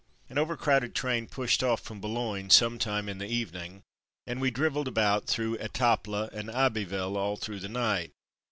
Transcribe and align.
An 0.29 0.39
overcrowded 0.39 0.95
train 0.95 1.27
pushed 1.27 1.61
off 1.61 1.79
from 1.79 2.01
Boulogne 2.01 2.49
some 2.49 2.79
time 2.79 3.07
in 3.07 3.19
the 3.19 3.27
evening, 3.27 3.83
and 4.25 4.41
we 4.41 4.49
drivelled 4.49 4.87
about 4.87 5.27
through 5.27 5.59
Etaples 5.59 6.33
and 6.33 6.49
Abbe 6.49 6.85
ville 6.85 7.15
all 7.17 7.37
through 7.37 7.59
the 7.59 7.69
night. 7.69 8.11